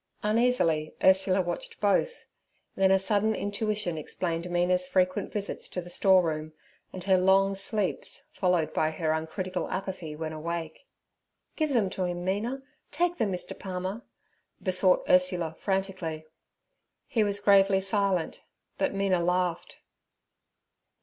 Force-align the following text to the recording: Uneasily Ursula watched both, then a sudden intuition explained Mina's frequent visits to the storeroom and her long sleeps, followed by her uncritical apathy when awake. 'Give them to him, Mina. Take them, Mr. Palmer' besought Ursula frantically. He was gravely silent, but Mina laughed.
Uneasily 0.23 0.95
Ursula 1.03 1.43
watched 1.43 1.79
both, 1.79 2.25
then 2.75 2.89
a 2.89 2.97
sudden 2.97 3.35
intuition 3.35 3.99
explained 3.99 4.49
Mina's 4.49 4.87
frequent 4.87 5.31
visits 5.31 5.67
to 5.67 5.79
the 5.79 5.91
storeroom 5.91 6.53
and 6.91 7.03
her 7.03 7.19
long 7.19 7.53
sleeps, 7.53 8.25
followed 8.33 8.73
by 8.73 8.89
her 8.89 9.11
uncritical 9.11 9.69
apathy 9.69 10.15
when 10.15 10.33
awake. 10.33 10.87
'Give 11.55 11.71
them 11.71 11.87
to 11.91 12.05
him, 12.05 12.25
Mina. 12.25 12.63
Take 12.91 13.17
them, 13.19 13.31
Mr. 13.31 13.53
Palmer' 13.59 14.01
besought 14.59 15.05
Ursula 15.07 15.55
frantically. 15.59 16.25
He 17.05 17.23
was 17.23 17.39
gravely 17.39 17.79
silent, 17.79 18.41
but 18.79 18.95
Mina 18.95 19.19
laughed. 19.19 19.81